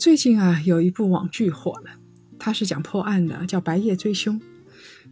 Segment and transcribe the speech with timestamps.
[0.00, 1.90] 最近啊，有一部网剧火了，
[2.38, 4.40] 它是讲破案的，叫《白夜追凶》。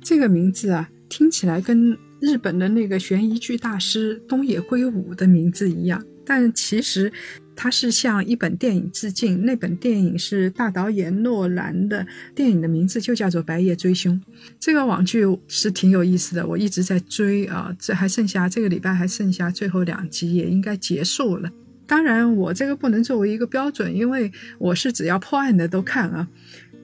[0.00, 7.12] 这个名字啊，听起来跟日本的那个悬疑剧大师东野圭吾的名字一样，但其实
[7.54, 9.44] 它是向一本电影致敬。
[9.44, 14.18] 那本电影是大导演诺兰的电影的名字就叫做《白夜追凶》。
[14.58, 21.50] 这个网剧是挺有意思的，我一直在追啊，这还剩下这个礼拜还剩下最后两集，也应该结束了。
[21.88, 26.28] 当然，我这个不能作为一个标准，因为我是只要破案的都看啊。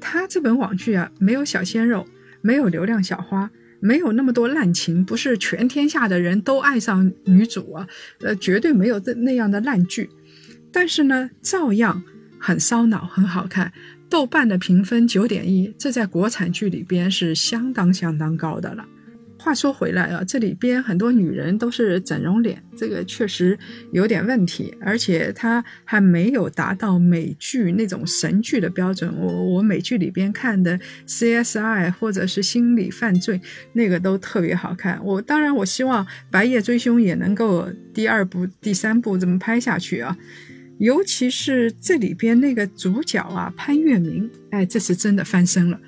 [0.00, 2.06] 他这本网剧啊，没有小鲜肉，
[2.40, 7.86] 没有流量小花，没有那么多滥情，不是全天下的人都爱上女主啊，
[8.20, 10.08] 呃，绝对没有这那样的烂剧。
[10.72, 12.02] 但是呢，照样
[12.38, 13.72] 很烧脑，很好看。
[14.08, 18.86] 豆瓣的评分九点一，这在国产剧里边是相当相当高的了。
[19.44, 23.58] 话说回来啊，这里边很多女人都是整容脸，这个确实
[23.92, 29.14] 有点问题，而且她还没有达到美剧那种神剧的标准。
[29.14, 33.38] 我我美剧里边看的 CSI 或者是心理犯罪，
[33.74, 34.98] 那个都特别好看。
[35.04, 40.16] 我当然我希望《白夜追凶》也能够第二部、第三部这么拍下去啊，
[40.78, 45.78] 尤其是这里边那个主角啊，潘粤明，哎，这是真的翻身了。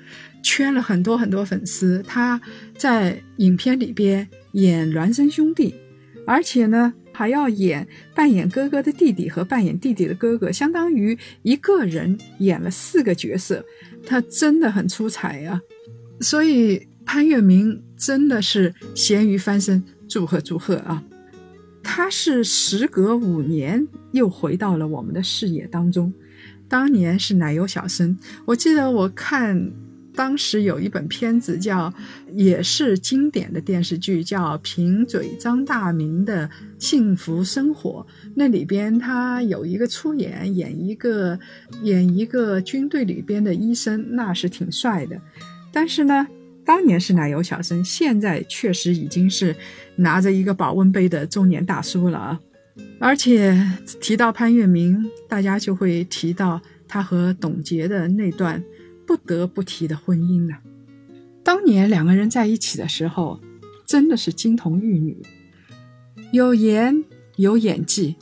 [0.47, 2.39] 圈了很多很多粉丝，他
[2.77, 5.75] 在影片里边演孪生兄弟，
[6.25, 13.61] 而且呢还要演扮演哥哥的弟弟和扮演弟弟的哥哥，相当于一个人演了四个角色，
[14.05, 15.59] 他真的很出彩呀！
[16.21, 21.03] 所以潘粤明真的是咸鱼翻身，祝贺祝贺啊！
[21.83, 26.13] 他是时隔五年又回到了我们的视野当中，
[26.69, 29.69] 当年是奶油小生，我记得我看。
[30.17, 31.93] 当时有一本片子叫，
[32.33, 38.03] 也是经典的电视剧，叫《贫嘴张大民的幸福生活》。
[38.35, 41.39] 那里边他有一个出演，演一个
[41.83, 45.21] 演一个军队里边的医生，那是挺帅的。
[45.71, 46.27] 但是呢，
[46.65, 49.55] 当年是奶油小生，现在确实已经是
[49.97, 52.39] 拿着一个保温杯的中年大叔了啊！
[52.99, 53.55] 而且
[54.01, 58.63] 提到潘粤明，大家就会提到他和董洁的那段。
[59.07, 60.57] 不得不提的婚姻呢？
[61.41, 63.39] 当年两个人在一起的时候，
[63.85, 65.23] 真的是金童玉女，
[66.33, 67.05] 有颜
[67.37, 68.17] 有演技，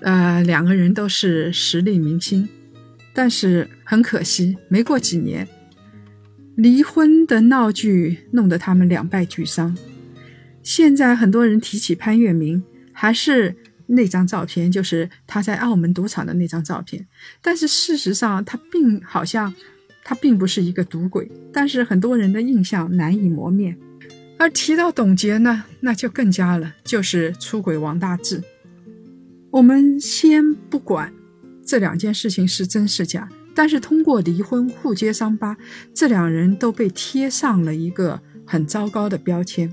[0.00, 2.48] 呃，两个人都是实力明星。
[3.12, 5.46] 但是很可惜，没过几年，
[6.56, 9.76] 离婚的闹剧弄得他们两败俱伤。
[10.62, 12.64] 现在很多人提起潘粤明，
[12.94, 13.54] 还是
[13.88, 17.06] 那张照片，就是他在澳门赌场的那张照片。
[17.42, 19.54] 但是事实上，他并好像。
[20.08, 23.76] 他并不是一个赌鬼，但是很多人的印象难以磨灭。
[24.38, 28.42] 而提到董洁呢，那就更加了，就是出轨王大治。
[29.50, 31.12] 我们先不管
[31.62, 35.54] 这两件事情是真是假，但是通过离婚互揭伤疤，
[35.92, 39.70] 这两人都被贴上了一个很糟糕的标签。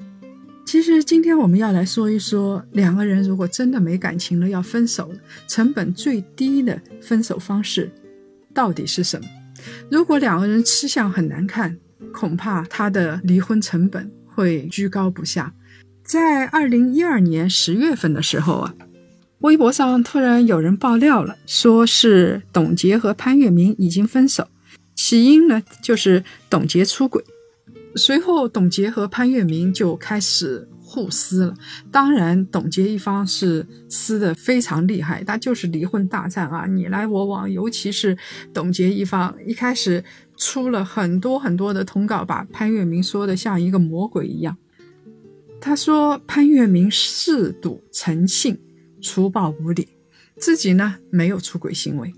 [0.65, 7.89] 其实今天我们要来说一说，两个人如果真的没感情了，要分手了，成本最低的分手方式
[8.53, 9.25] 到底是什么？
[9.89, 11.77] 如果两个人吃相很难看，
[12.13, 15.53] 恐怕他的离婚成本会居高不下。
[16.03, 18.73] 在二零一二年十月份的时候啊，
[19.39, 24.47] 微博上突然有人爆料了，说是董洁和潘粤明已经分手，
[24.95, 27.23] 起因呢就是董洁出轨。
[27.95, 30.67] 随后，董洁和潘粤明就开始。
[30.87, 31.53] 互撕了，
[31.91, 37.51] 当然，董洁一方是撕的非常厉害，那就是离婚大战啊，你来我往。
[37.51, 38.15] 尤其是
[38.53, 40.03] 董洁一方，一开始
[40.37, 44.55] 出了很多很多的通告，把潘粤明说的像一个魔鬼一样。
[45.59, 48.59] 他说潘粤明嗜赌成性，
[49.01, 49.87] 粗暴无礼，
[50.37, 52.13] 自己呢没有出轨行为。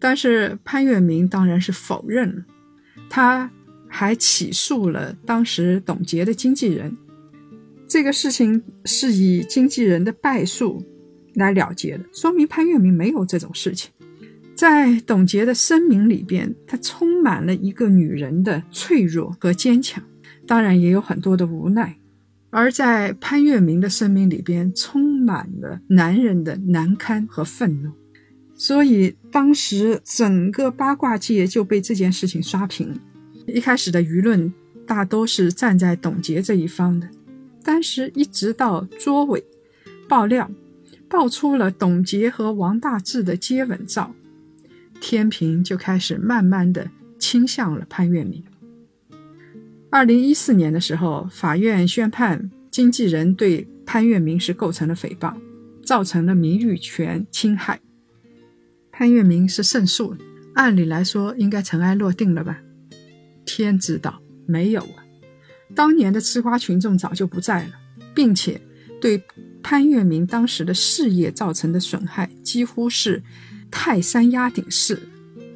[0.00, 2.44] 但是潘粤明当然是否认了，
[3.08, 3.48] 他
[3.88, 6.96] 还起诉了当时董洁的经纪人。
[7.88, 10.84] 这个事情是以经纪人的败诉
[11.34, 13.90] 来了结的，说明潘粤明没有这种事情。
[14.54, 20.02] 在董洁的声明里边，它充满了一个女人的脆弱和坚强，
[20.46, 21.96] 当然也有很多的无奈；
[22.50, 27.92] 而在潘粤明的声明里边，充满了男人的难堪和愤怒。
[28.54, 32.98] 所以当时整个八卦界就被这件事情刷屏。
[33.46, 34.50] 一开始的舆论
[34.86, 37.06] 大都是站在董洁这一方的，
[37.66, 39.44] 但是一直到捉尾
[40.08, 40.48] 爆料，
[41.08, 44.14] 爆出了董洁和王大治的接吻照，
[45.00, 48.44] 天平就开始慢慢的倾向了潘粤明。
[49.90, 55.34] 二零一四年的时候，法院宣判经纪人对潘粤明是构成了诽谤，
[55.84, 57.80] 造成了名誉权侵害。
[58.92, 60.16] 潘粤明是胜诉，
[60.54, 62.60] 按理来说应该尘埃落定了吧？
[63.44, 65.05] 天知道，没有啊！
[65.74, 67.72] 当年的吃瓜群众早就不在了，
[68.14, 68.60] 并且
[69.00, 69.22] 对
[69.62, 73.22] 潘粤明当时的事业造成的损害几乎是
[73.70, 74.98] 泰山压顶式，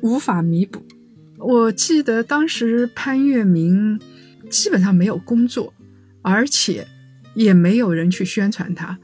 [0.01, 0.83] 无法弥补。
[1.39, 4.01] 我记得当时潘粤明。
[4.49, 5.73] 基本上没有工作，
[6.23, 6.85] 而且
[7.35, 8.99] 也没有人去宣传他，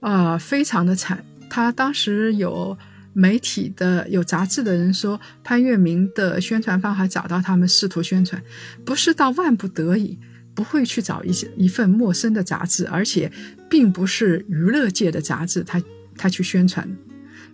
[0.00, 1.24] 啊，非常的惨。
[1.48, 2.76] 他当时有
[3.14, 8.42] 媒体的、有杂志的人说，潘粤明的宣传方还找到他们试图宣传，
[8.84, 10.18] 不是到万不得已
[10.60, 13.32] 不会去找一些一份陌生的杂志，而且
[13.70, 15.82] 并不是娱乐界的杂志，他
[16.18, 16.86] 他去宣传。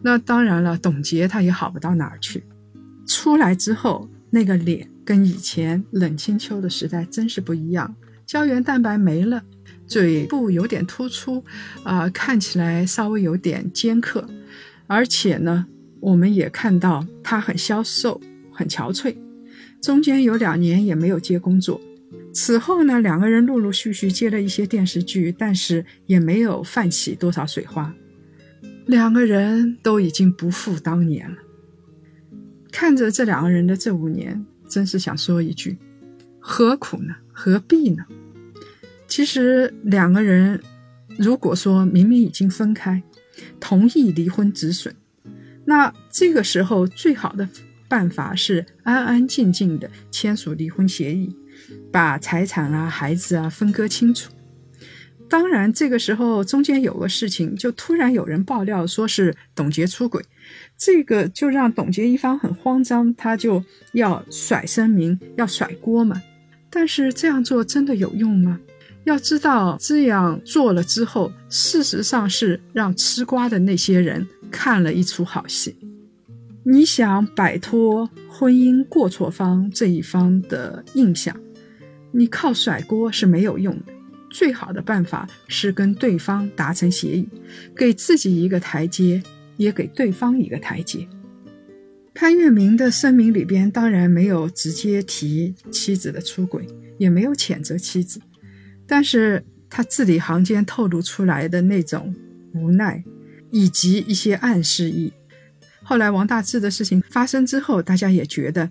[0.02, 2.42] 那当然了，董洁他也好不到哪儿去，
[3.06, 4.90] 出来之后那个脸。
[5.04, 7.94] 跟以前冷清秋的时代真是不一样，
[8.26, 9.40] 胶原蛋白没了，
[9.86, 11.44] 嘴部有点突出，
[11.84, 14.28] 啊，看起来稍微有点尖刻，
[14.88, 15.66] 而且呢，
[16.00, 18.20] 我们也看到他很消瘦，
[18.50, 19.14] 很憔悴。
[19.80, 21.80] 中间有两年也没有接工作，
[22.36, 27.94] 此后呢，两个人陆陆续续接了一些电视剧，但是也没有泛起多少水花，
[28.84, 31.38] 两个人都已经不复当年了。
[32.70, 34.44] 看着这两个人的这五年。
[34.68, 35.78] 真是想说一句，
[36.40, 37.14] 何苦呢？
[37.32, 38.04] 何必呢？
[39.06, 40.60] 其实两个人，
[41.16, 43.00] 如果说明明已经分开，
[43.60, 44.92] 同意离婚止损，
[45.64, 47.48] 那这个时候最好的
[47.88, 51.36] 办法是安安静静的签署离婚协议，
[51.90, 54.30] 把财产啊、孩子啊分割清楚。
[55.28, 60.24] 当然，这个时候中间有个事情，就突然有人爆料说是董洁出轨。
[60.78, 66.22] 这个就让董洁一方很慌张，他就要甩声明，要甩锅嘛。
[66.70, 68.60] 但是这样做真的有用吗？
[69.02, 75.76] 要知道，这样做了之后，事实上是让吃瓜的那些人看了一出好戏。
[76.64, 81.36] 你想摆脱婚姻过错方这一方的印象，
[82.16, 83.92] 你靠甩锅是没有用的。
[84.30, 87.28] 最好的办法是跟对方达成协议，
[87.76, 89.22] 给自己一个台阶。
[89.58, 91.08] 也给对方一个台阶。
[92.12, 96.66] 潘粤明的声明里边当然没有直接提妻子的出轨，
[96.98, 98.20] 也没有谴责妻子，
[98.86, 102.14] 但是他字里行间透露出来的那种
[102.52, 103.02] 无奈，
[103.50, 105.10] 以及一些暗示意。
[105.82, 108.70] 后来王大治的事情发生之后，大家也觉得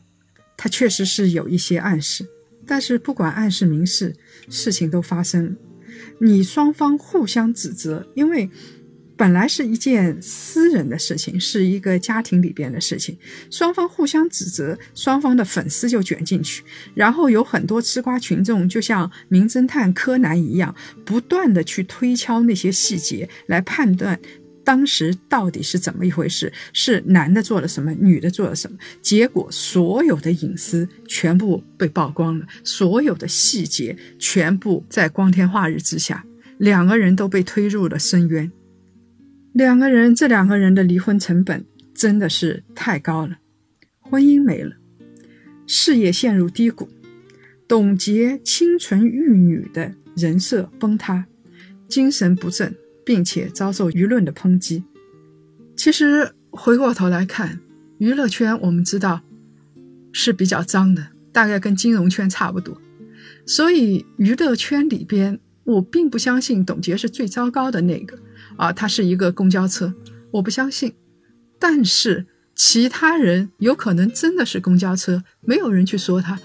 [0.55, 2.27] 他确实是有一些暗示。
[2.65, 4.13] 但是不管暗示明示，
[4.49, 5.55] 事情都发生，
[6.19, 8.49] 你双方互相指责，因为。
[9.17, 13.17] 本来是一件私人的事情，是一个家庭里边的事情，
[13.49, 20.75] 双方互相指责，双方的粉丝就卷进去，然后有很多吃瓜群众，就像名侦探柯南一样，
[21.05, 24.19] 不断的去推敲那些细节，来判断
[24.65, 36.25] 当时到底是怎么一回事，是男的做了什么，女的做了什么，结果所有的隐私全部被曝光了，所有的细节全部在光天化日之下，
[36.57, 38.51] 两个人都被推入了深渊。
[39.53, 41.63] 两个人，这两个人的离婚成本
[41.93, 43.37] 真的是太高了，
[44.01, 44.75] 婚姻没了，
[45.67, 46.89] 事业陷入低谷，
[47.67, 51.25] 董洁清纯玉女的人设崩塌，
[51.87, 52.75] 精神不振，
[53.05, 54.83] 并且遭受舆论的抨击。
[55.77, 57.59] 其实回过头来看，
[57.99, 59.21] 娱乐圈我们知道
[60.11, 62.81] 是比较脏的，大概跟金融圈差不多，
[63.45, 68.17] 所以娱乐圈里边，我并不相信董洁是最糟糕的那个。
[68.57, 69.93] 啊，他是一个公交车，
[70.31, 70.93] 我不相信。
[71.59, 76.39] 但是其他人有可能真的是公交车，没有人去说他。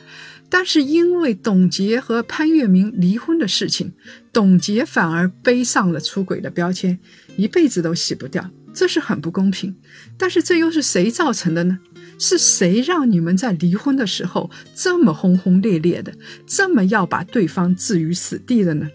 [0.51, 3.93] 但是因为董洁和潘粤明离婚的事情，
[4.33, 6.99] 董洁反而背上了出轨的标签，
[7.37, 9.77] 一辈子都洗不掉，这是很不公平。
[10.19, 11.79] 但是这又是谁造成的呢？
[12.19, 16.13] 是谁让你们在离婚的时候这么轰轰烈烈的，
[16.47, 18.91] 这么要把对方置于死地的呢？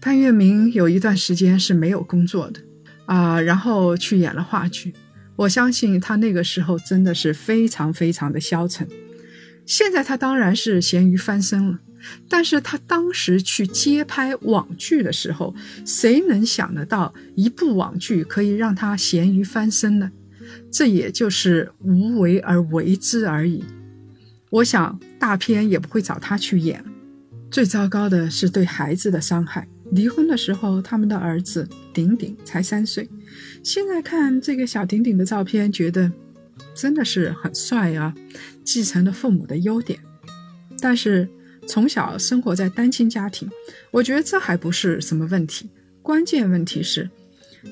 [0.00, 2.60] 潘粤明有一段时间是没有工作的，
[3.06, 4.92] 啊，然后去演了话剧。
[5.34, 8.86] 我相信他那个时候真的是非常非常的消沉。
[9.66, 11.78] 现在他当然是咸鱼翻身了，
[12.28, 15.54] 但是他当时去接拍网剧的时候，
[15.86, 20.10] 谁能想得到一部网剧可以让他咸鱼翻身呢？
[20.70, 23.64] 这也就是无为而为之而已。
[24.50, 26.84] 我想大片也不会找他去演。
[27.50, 29.66] 最糟糕的是对孩子的伤害。
[29.92, 33.08] 离婚的时候，他们的儿子顶顶才三岁。
[33.62, 36.10] 现在看这个小顶顶的照片，觉得
[36.74, 38.14] 真的是很帅啊，
[38.64, 39.98] 继承了父母的优点。
[40.80, 41.28] 但是
[41.66, 43.48] 从小生活在单亲家庭，
[43.90, 45.70] 我觉得这还不是什么问题。
[46.02, 47.08] 关键问题是，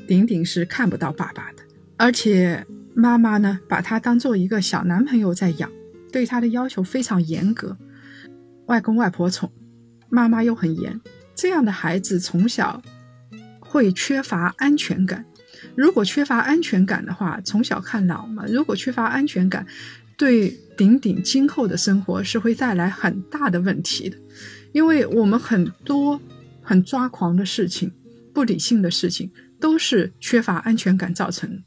[0.06, 1.62] 顶顶是看不到爸爸的，
[1.99, 5.71] 而且妈妈呢，把他当做一个小男朋友在养，
[6.11, 7.76] 对他的要求非常严格。
[8.66, 9.52] 外公外婆宠，
[10.09, 10.99] 妈妈又很严。
[11.35, 12.80] 这样的孩子从小
[13.61, 15.26] 会缺乏安全感。
[15.75, 18.45] 如果缺乏安全感的话，从小看老嘛。
[18.47, 19.67] 如果缺乏安全感，
[20.17, 24.17] 对顶顶今后的生活是会带来很大的问题的。
[24.73, 26.21] 因为我们很多
[26.62, 27.93] 很抓狂的事情、
[28.33, 31.62] 不理性的事情，都是缺乏安全感造成。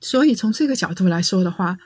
[0.00, 1.78] 所以从这个角度来说的话，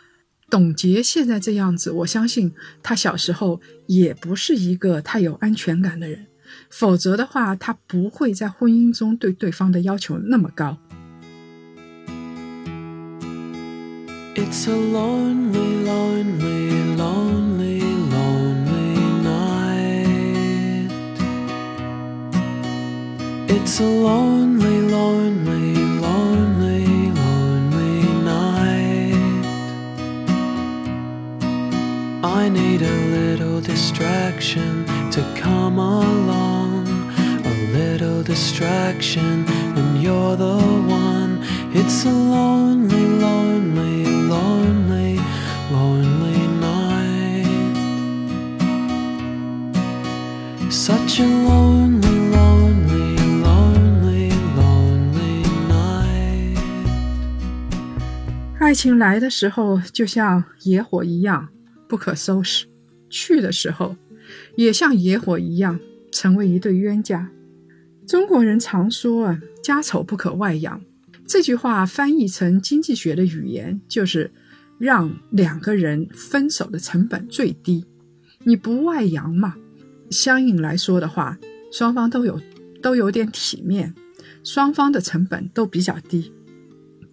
[0.50, 6.26] 董洁现在这样子，我相信她小时候也不是一个太有安全感的人。
[6.68, 10.76] 否则的话，他不会在婚姻中对对方的要求那么高。
[14.34, 20.88] It's a lonely, lonely, lonely, lonely night.
[23.50, 24.61] It's a lonely,
[58.82, 61.48] 情来的时候，就像野火一样
[61.88, 62.66] 不可收拾；
[63.08, 63.94] 去的时候，
[64.56, 65.78] 也像野火一样，
[66.10, 67.30] 成为一对冤家。
[68.08, 70.82] 中国人常说啊，“家丑不可外扬”，
[71.24, 74.32] 这句话翻译成经济学的语言，就是
[74.80, 77.86] 让两个人分手的成本最低。
[78.42, 79.54] 你不外扬嘛，
[80.10, 81.38] 相应来说的话，
[81.70, 82.40] 双方都有
[82.82, 83.94] 都有点体面，
[84.42, 86.32] 双方的成本都比较低。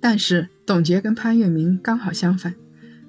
[0.01, 2.53] 但是董洁跟潘粤明刚好相反，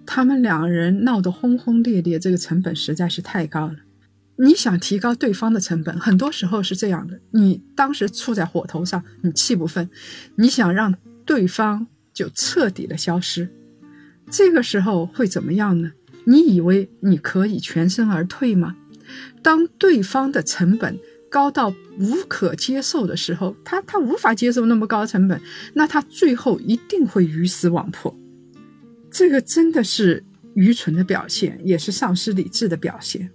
[0.07, 3.77] 他们两人闹得轰轰烈烈，这个成本实在是太高了。
[4.37, 9.91] 你想提高对方的成本，很多时候是这样的：你当时处在火头上，你气不愤，
[10.37, 10.95] 你想让
[11.27, 13.51] 对方就彻底的消失，
[14.31, 15.93] 这个时候会怎么样呢？
[16.25, 18.75] 你以为你可以全身而退吗？
[19.43, 20.99] 当对方的成本
[21.31, 25.41] 高到无可接受的时候，他他无法接受那么高成本，
[25.73, 28.15] 那他最后一定会鱼死网破。
[29.11, 30.23] 这个真的是
[30.55, 33.31] 愚蠢的表现，也是丧失理智的表现。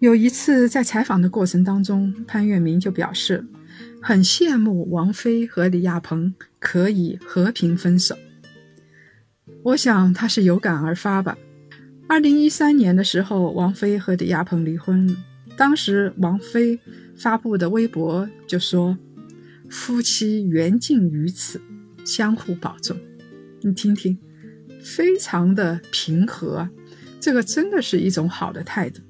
[0.00, 3.44] 有一次在采访的过程当中，潘粤明就表示
[4.02, 8.16] 很羡慕王菲和李亚鹏可以和平分手。
[9.64, 11.36] 我想他是有感而发吧。
[12.08, 15.16] 二零一三年的时候，王菲和李亚鹏离婚了。
[15.58, 16.78] 当时王菲
[17.16, 18.96] 发布的微博就说
[19.68, 21.60] ：“夫妻缘尽于此，
[22.04, 22.96] 相互保重。”
[23.62, 24.16] 你听听，
[24.80, 26.70] 非常的平和，
[27.18, 29.00] 这个真的是一种好的态度。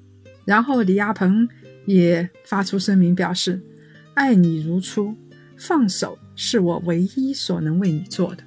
[0.43, 1.47] 然后李亚鹏
[1.85, 3.61] 也发出声明表示
[4.15, 5.15] ：“爱你如初，
[5.55, 8.43] 放手是我唯一所能为你做的。”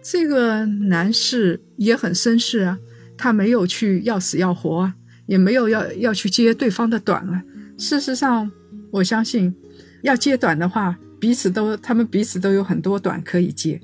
[0.00, 2.78] 这个男士也很绅士啊，
[3.18, 4.96] 他没有去要死要活啊，
[5.26, 7.42] 也没有要要去揭对方的短啊。
[7.78, 8.50] 事实上，
[8.90, 9.54] 我相信
[10.02, 13.80] 要揭短的话，彼此都他们彼此都有很多短可以接。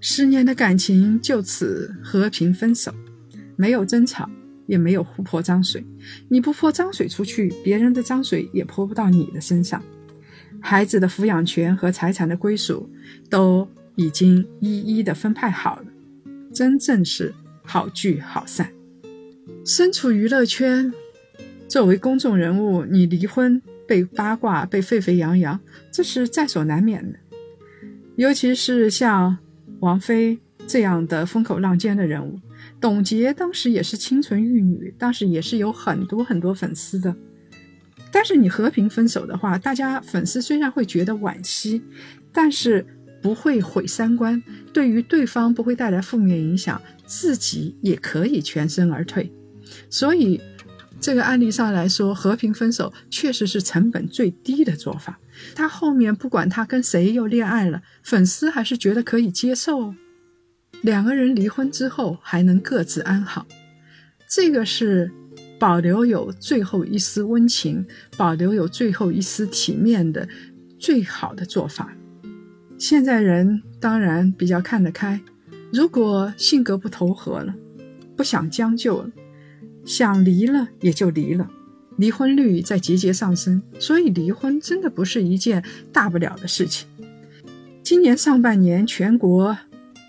[0.00, 2.94] 十年的感情就此和平分手，
[3.56, 4.28] 没有争吵。
[4.66, 5.84] 也没有互泼脏水，
[6.26, 9.82] 你不泼脏水出去，别人的脏水也泼不到你的身上。
[10.58, 12.88] 孩子的抚养权和财产的归属
[13.28, 15.84] 都已经一一的分派好了，
[16.50, 18.72] 真正是好聚好散。
[19.66, 20.92] 身处娱乐圈，
[21.66, 25.58] 作为公众人物，你离婚被八卦被沸沸扬扬，
[25.90, 27.18] 这是在所难免的。
[28.16, 29.38] 尤其是像
[29.80, 32.38] 王菲这样的风口浪尖的人物。
[32.78, 37.16] 董洁当时也是清纯玉女，当时也是有很多很多粉丝的。
[38.12, 41.82] 但是你和平分手的话，大家粉丝虽然会觉得惋惜，
[42.30, 42.84] 但是
[43.22, 44.42] 不会毁三观，
[44.74, 49.32] 对于对方不会带来负面影响，自己也可以全身而退。
[49.90, 50.40] 所以
[51.00, 55.18] 这个案例上来说，和平分手确实是成本最低的做法。
[55.54, 59.94] 他后面不管他跟谁又恋爱了，粉丝还是觉得可以接受。
[60.82, 63.46] 两个人离婚之后还能各自安好，
[64.28, 65.10] 这个是
[65.58, 70.28] 保留有最后一丝温情，保留有最后一丝体面的
[70.78, 71.96] 最好的做法。
[72.78, 75.20] 现在人当然比较看得开，
[75.72, 77.54] 如果性格不投合了，
[78.16, 79.10] 不想将就了，
[79.84, 81.50] 想离了也就离了。
[81.96, 85.62] 离婚率在节节上升，所以离婚真的不是一件
[85.92, 86.88] 大不了的事情。
[87.82, 89.56] 今年上半年，全国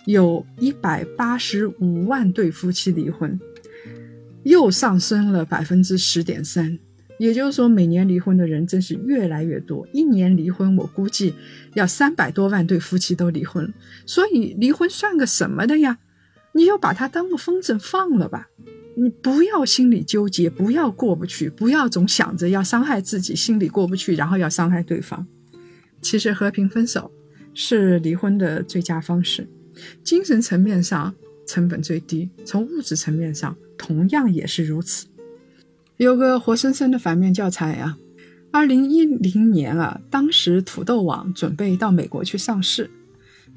[0.05, 3.39] 有一百八十五万对夫妻离婚，
[4.43, 6.79] 又上升了百分之十点三。
[7.17, 9.87] 也就是说，每年离婚的人真是越来越多。
[9.93, 11.33] 一年离婚，我估计
[11.73, 13.73] 要三百多万对夫妻都离婚。
[14.05, 15.99] 所以，离婚算个什么的呀？
[16.53, 18.49] 你就把它当个风筝放了吧。
[18.97, 25.27] 你不要心里纠结，不要过不去，不要总想着要伤害自己，心里过不去，然后要伤害对方。
[26.01, 27.11] 其实和平分手
[27.53, 29.47] 是离婚的最佳方式，
[30.03, 31.13] 精神层面上
[31.45, 35.07] 成本最低，从物质层面上同样也是如此。
[35.97, 37.97] 有个活生生的反面教材啊！
[38.51, 42.89] 二零一零年啊，当时土豆网准备到美国去上市，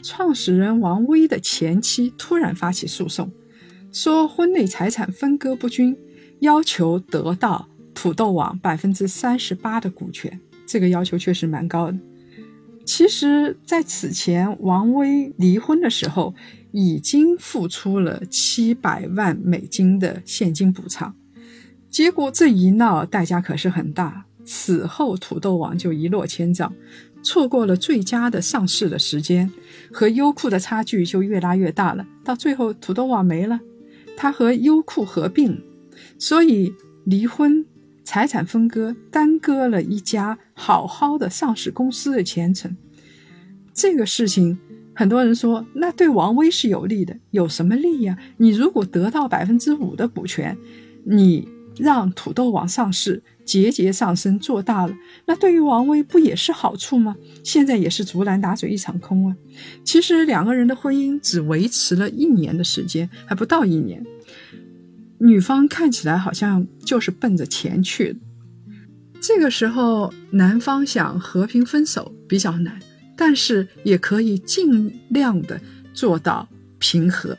[0.02, 3.30] 创始人王威的前妻突然发起诉讼。
[3.90, 5.96] 说婚内财产分割不均，
[6.40, 11.98] 要求得到土豆网百分之三十八的股权，这个要求确实蛮高的。
[12.84, 16.34] 其实，在此前王威离婚的时候，
[16.72, 21.14] 已经付出了七百万美金的现金补偿，
[21.90, 24.24] 结果这一闹，代价可是很大。
[24.44, 26.72] 此后，土豆网就一落千丈，
[27.22, 29.50] 错过了最佳的上市的时间，
[29.92, 32.06] 和优酷的差距就越拉越大了。
[32.24, 33.60] 到最后，土豆网没了。
[34.20, 35.62] 他和优酷合并，
[36.18, 37.64] 所以离婚、
[38.02, 42.76] 财产分割耽搁了一家好好的上市公司的前程。
[43.72, 44.58] 这个事情，
[44.92, 48.18] 很多人说，那对王威是有利的，有什么利呀？
[48.38, 50.58] 你如果得到百分之五的股权，
[51.04, 53.22] 你让土豆网上市。
[53.48, 54.94] 节节上升，做大了，
[55.24, 57.16] 那对于王威不也是好处吗？
[57.42, 59.34] 现在也是竹篮打水一场空啊！
[59.82, 64.04] 其实两个人的婚姻只维持了一年的时间，还不到一年。
[65.18, 68.18] 女方看起来好像就是奔着钱去的。
[69.18, 72.78] 这个时候，男方想和平分手比较难，
[73.16, 75.58] 但是也可以尽量的
[75.94, 76.46] 做到
[76.78, 77.38] 平和。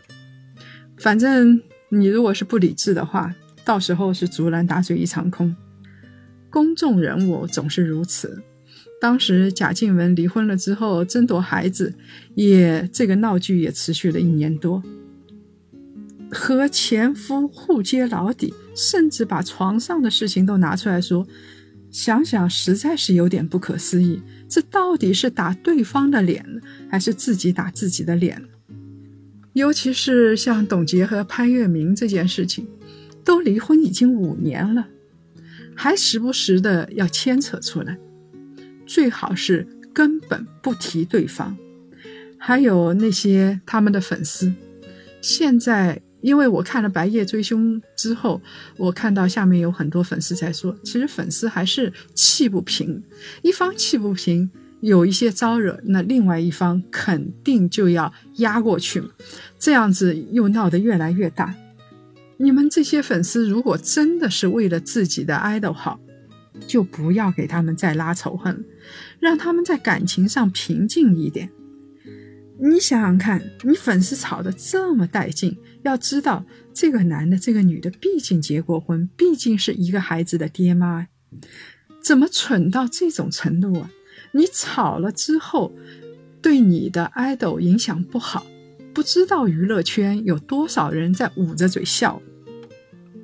[0.98, 3.32] 反正你如果是不理智的话，
[3.64, 5.56] 到时候是竹篮打水一场空。
[6.50, 8.42] 公众人物总是如此。
[9.02, 11.94] 当时贾静雯离婚了之后，争夺孩子，
[12.36, 14.84] 也这个闹剧也持续了一年多，
[16.30, 21.26] 和前夫互揭老底，甚至把床上的事情都拿出来说。
[21.92, 26.46] 想想实在是有点不可思议，这到底是打对方的脸，
[26.92, 28.40] 还是自己打自己的脸？
[29.54, 32.68] 尤其是像董洁和潘粤明这件事情，
[33.24, 34.88] 都离婚已经五年了。
[35.82, 37.98] 还时不时的要牵扯出来，
[38.86, 41.56] 最好是根本不提对方。
[42.38, 44.54] 还有那些他们的粉丝，
[45.22, 48.42] 现在因为我看了《白夜追凶》之后，
[48.76, 53.02] 我看到下面有很多粉丝在说，其实粉丝还是气不平，
[53.42, 59.12] 一方气不平，有一些招惹，那另外一方肯定就要压过去嘛，
[59.58, 61.56] 这样子又闹得越来越大。
[62.42, 66.00] 你们这些粉丝，如果真的是为了自己的 idol 好，
[66.66, 68.64] 就不要给他们再拉仇恨，
[69.20, 71.50] 让他们在感情上平静一点。
[72.62, 81.08] 你想想看，你粉丝吵得这么带劲，要知道这个男的、这个女的毕竟结过婚，毕竟是一个孩子的爹妈，
[82.02, 83.92] 怎么蠢到这种程度啊？
[84.32, 85.74] 你吵了之后，
[86.42, 88.46] 对你的 idol 影响不好，
[88.94, 92.22] 不知道娱乐圈有多少人在捂着嘴笑。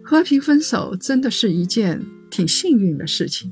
[0.07, 3.51] 和平分手真的是一件挺幸运的事情，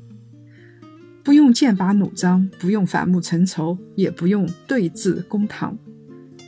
[1.24, 5.76] 不用剑拔弩张，不用反目成仇，也不用对峙公堂。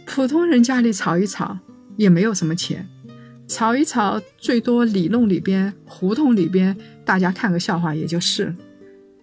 [0.06, 1.58] 普通人家里吵一吵
[1.98, 2.88] 也没有什么钱，
[3.48, 8.56] 吵一吵最多里弄里边、胡同里边大家看个笑话也就是。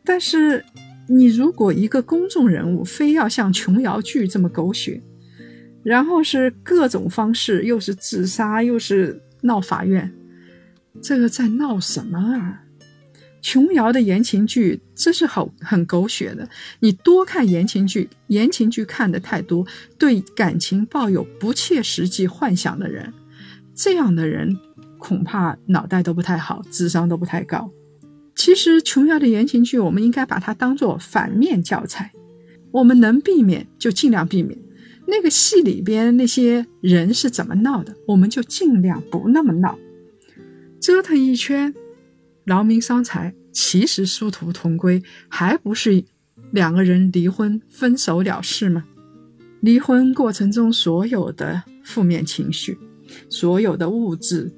[0.05, 0.65] 但是
[1.09, 5.01] 你如果一个公众人物非要像琼瑶剧这么狗血，
[5.85, 10.13] 然后是各种方式，又是自杀，又是闹法院。
[11.01, 12.63] 这个在闹什么啊？
[13.41, 16.49] 琼瑶的言情剧这是很很狗血的。
[16.79, 19.67] 你多看言情剧，言情剧看的太多，
[19.99, 23.13] 对感情抱有不切实际幻想的人，
[23.75, 24.57] 这样的人
[24.97, 27.69] 恐怕脑袋都不太好，智商都不太高。
[28.37, 32.13] 其实琼瑶的言情剧，我们应该把它当做反面教材，
[32.71, 34.57] 我们能避免就尽量避免。
[35.09, 39.77] 那个戏里边那些人是怎么闹的，我们就尽量不那么闹。
[40.83, 41.73] 折腾一圈，
[42.45, 46.03] 劳民伤财，其实殊途同归，还不是
[46.51, 48.83] 两个人离婚分手了事吗？
[49.61, 52.77] 离婚过程中所有的负面情绪，
[53.31, 54.53] 所有的物质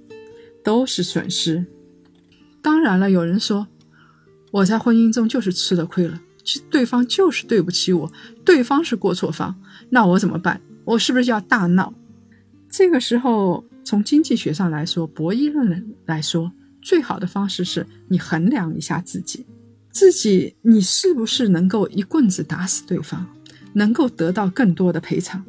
[0.64, 1.66] 都是损失。
[2.62, 3.68] 当然了，有人说
[4.50, 8.10] 我在婚姻中就是吃了亏了，其对方就是对不起我，
[8.46, 9.54] 对方是过错方，
[9.90, 10.62] 那我怎么办？
[10.86, 11.92] 我是不是要大闹？
[12.70, 19.44] 这个时候，从经济学上来说，博弈论来说，最好的方式是你衡量一下自己，
[19.90, 23.26] 自己你是不是能够一棍子打死对方？
[23.74, 25.44] 能够得到更多的赔偿。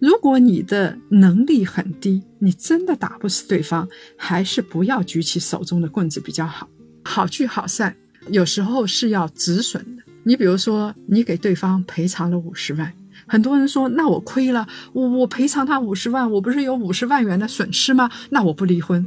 [0.00, 6.68] 如果你的能力很低，你真的打不死对方，还是不要举起手中的棍子比较好。
[7.04, 7.94] 好聚好散，
[8.30, 10.02] 有时候是要止损的。
[10.24, 12.92] 你比如说，你给对方赔偿了五十万，
[13.28, 18.10] 很多人说，那我亏了，我我赔偿他五十万，我不是有五十万元的损失吗？
[18.30, 19.06] 那我不离婚，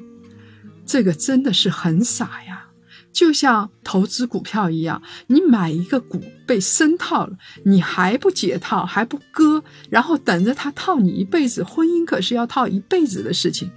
[0.85, 2.67] 这个真的是很傻呀。
[3.11, 11.61] 就像投资股票一样，你买一个股被深套了，你还不解套，还不割，然后等着他套你一辈子。
[11.61, 13.69] 婚姻可是要套一辈子的事情，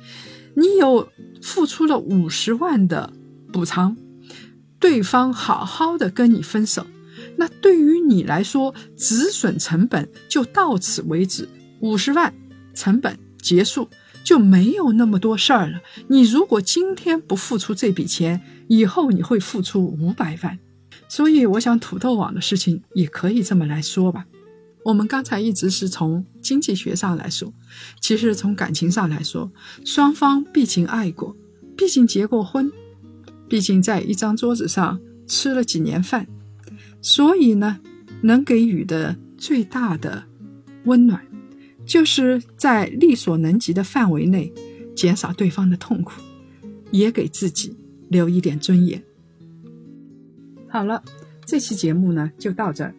[0.54, 1.08] 你有
[1.42, 3.12] 付出了五十万的
[3.52, 3.96] 补偿，
[4.78, 6.86] 对方好好的跟你分手，
[7.36, 11.48] 那对于你来说，止损成本就到此为止，
[11.80, 12.34] 五十万
[12.74, 13.88] 成本结束。
[14.24, 15.82] 就没有那么多事儿了。
[16.08, 20.58] 你如果今天不付出这笔钱，以后你会付出五百万。
[21.10, 24.24] 所以，我想土豆网的事情也可以这么来说吧。
[24.82, 27.52] 我们刚才一直是从经济学上来说，
[28.00, 29.52] 其实从感情上来说，
[29.84, 31.36] 双方毕竟爱过，
[31.76, 32.72] 毕竟结过婚，
[33.46, 36.26] 毕竟在一张桌子上吃了几年饭，
[37.04, 37.78] 所以呢，
[38.22, 40.24] 能给予的最大的
[40.84, 41.22] 温暖。
[41.84, 44.50] 就是在力所能及的范围内，
[44.96, 46.12] 减少对方的痛苦，
[46.90, 47.76] 也给自己
[48.08, 49.02] 留一点尊严。
[50.66, 51.04] 好了，
[51.44, 52.94] 这期节目呢就到这儿。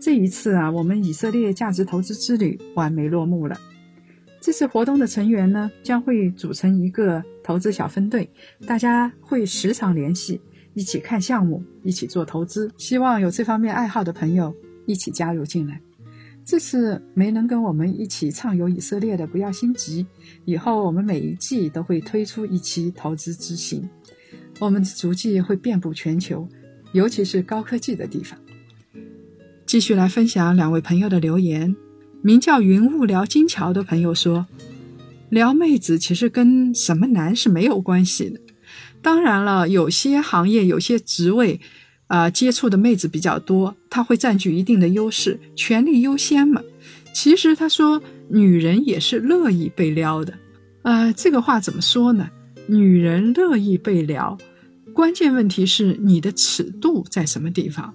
[0.00, 3.56] 这一次啊，我们以色列价值投资之旅完美落幕了。
[4.40, 8.28] 这次活动的成员呢将会组成一个投资小分队，
[8.66, 10.40] 大家会时常联系，
[10.74, 12.70] 一起看项目，一起做投资。
[12.76, 14.54] 希望有这方面爱好的朋友
[14.86, 15.80] 一起加入进来。
[16.44, 20.04] 这次没能跟我们一起畅游以色列的，不要心急。
[20.44, 23.88] 以后我们每一季都会推出一期投资之行，
[24.60, 26.46] 我们的足迹会遍布全球，
[26.92, 28.38] 尤其是高科技的地方。
[29.64, 31.74] 继续来分享两位朋友的留言。
[32.20, 34.46] 名叫云雾聊金桥的朋友说
[35.30, 38.40] ：“撩妹子其实跟什么男是没有关系的。
[39.04, 41.60] 当然了，有些行业、有些职位。”
[42.06, 46.60] 啊，接触的妹子比较多，他会占据一定的优势，权力优先嘛。
[47.14, 50.34] 其实他说，女人也是乐意被撩的。
[50.82, 52.28] 呃，这个话怎么说呢？
[52.66, 54.36] 女人乐意被撩，
[54.92, 57.94] 关键问题是你的尺度在什么地方。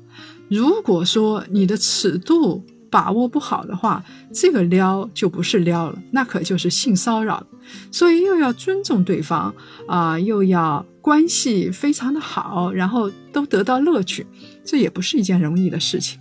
[0.49, 7.45] 如果说你的尺度把握不好的话，这个撩就不是撩了，那可就是性骚扰。
[7.91, 9.53] 所以又要尊重对方
[9.87, 10.83] 啊，又要。
[11.09, 14.27] 关系非常的好，然后都得到乐趣，
[14.63, 16.19] 这也不是一件容易的事情。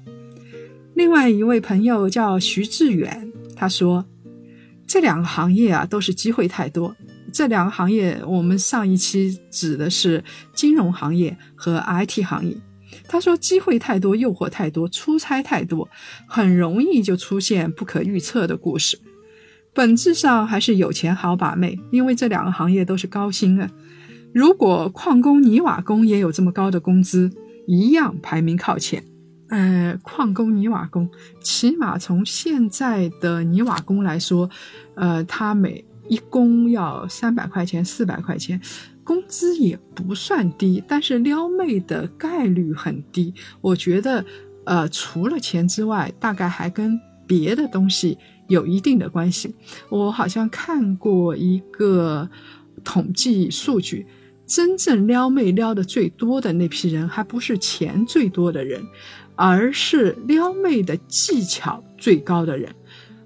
[0.95, 4.07] 另外一位朋友叫徐志远，他说
[4.87, 6.97] 这两个行业啊都是机会太多。
[7.31, 10.25] 这两个行业，我们上一期指的是
[10.55, 12.57] 金融行业和 IT 行业。
[13.07, 15.87] 他说机会太多，诱惑太多，出差太多，
[16.27, 18.99] 很容易就出现不可预测的故事。
[19.75, 23.71] 本质上还是有钱好把妹，因为这两个行业都是高薪啊。
[24.35, 27.31] 如果矿工、泥瓦工也有这么高的工资，
[27.67, 29.03] 一样排名靠前。
[29.49, 31.09] 呃，矿工、泥瓦工，
[31.41, 34.51] 起码从现在的泥瓦工来说，
[34.95, 38.61] 呃，他每一工要三百块钱、四百块钱，
[39.03, 40.85] 工资也不算低。
[40.87, 44.23] 但是撩妹的概率很低，我觉得，
[44.65, 49.55] 呃，除了钱之外，大概还跟别的东西有一定的关系。
[49.89, 52.29] 我好像看过一个
[52.85, 54.07] 统计数据。
[54.49, 58.83] 真正撩妹撩的最多的那批人，还不是钱最多的人，
[59.37, 62.75] 而是撩妹的技巧最高的人。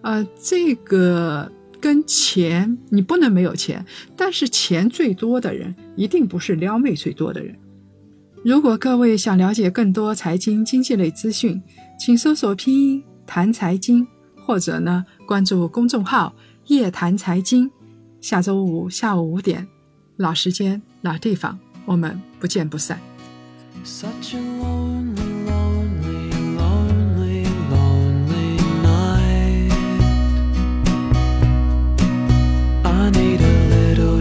[0.02, 7.56] 呃，这个跟钱，你不能没有钱，但是钱最多的人，一定不是撩妹最多的人。
[8.44, 11.62] 如果各位想了解更多财经经济类资讯，
[12.00, 14.04] 请搜索拼音谈财经，
[14.44, 16.34] 或者呢关注公众号
[16.66, 17.70] 夜谈财经。
[18.20, 19.66] 下周五下午五点，
[20.16, 23.00] 老时间、老地方，我们不见不散。
[23.84, 25.32] Such a lonely,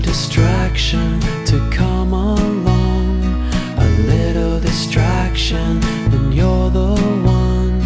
[0.02, 3.22] distraction to come along.
[3.78, 5.80] A little distraction,
[6.12, 7.80] and you're the one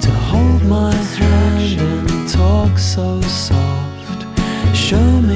[0.00, 4.24] to hold my hand and talk so soft.
[4.74, 5.27] Show me.